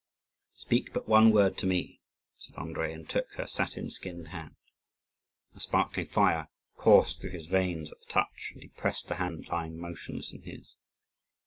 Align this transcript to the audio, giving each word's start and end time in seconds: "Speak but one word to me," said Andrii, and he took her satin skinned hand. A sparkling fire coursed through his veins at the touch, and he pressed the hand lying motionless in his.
"Speak 0.55 0.93
but 0.93 1.07
one 1.07 1.29
word 1.31 1.59
to 1.59 1.67
me," 1.67 2.01
said 2.39 2.55
Andrii, 2.55 2.91
and 2.91 3.05
he 3.05 3.13
took 3.13 3.29
her 3.33 3.45
satin 3.45 3.91
skinned 3.91 4.29
hand. 4.29 4.55
A 5.53 5.59
sparkling 5.59 6.07
fire 6.07 6.47
coursed 6.75 7.21
through 7.21 7.29
his 7.29 7.45
veins 7.45 7.91
at 7.91 7.99
the 7.99 8.07
touch, 8.11 8.49
and 8.55 8.63
he 8.63 8.69
pressed 8.69 9.09
the 9.09 9.15
hand 9.17 9.47
lying 9.49 9.77
motionless 9.79 10.33
in 10.33 10.41
his. 10.41 10.75